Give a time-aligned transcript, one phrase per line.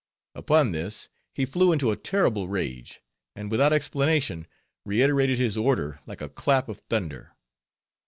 [0.33, 3.01] Upon this, he flew into a terrible rage,
[3.35, 4.47] and without explanation
[4.83, 7.35] reiterated his order like a clap of thunder.